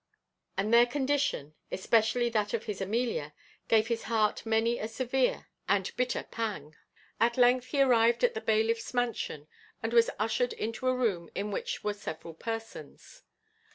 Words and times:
And 0.57 0.73
their 0.73 0.87
condition, 0.87 1.53
especially 1.71 2.27
that 2.29 2.55
of 2.55 2.63
his 2.63 2.81
Amelia, 2.81 3.35
gave 3.67 3.85
his 3.87 4.05
heart 4.05 4.47
many 4.47 4.79
a 4.79 4.87
severe 4.87 5.45
and 5.69 5.95
bitter 5.95 6.23
pang. 6.23 6.75
At 7.19 7.37
length 7.37 7.65
he 7.67 7.83
arrived 7.83 8.23
at 8.23 8.33
the 8.33 8.41
bailiff's 8.41 8.95
mansion, 8.95 9.47
and 9.83 9.93
was 9.93 10.09
ushered 10.17 10.53
into 10.53 10.87
a 10.87 10.95
room 10.95 11.29
in 11.35 11.51
which 11.51 11.83
were 11.83 11.93
several 11.93 12.33
persons. 12.33 13.21